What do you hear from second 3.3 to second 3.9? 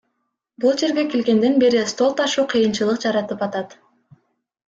атат.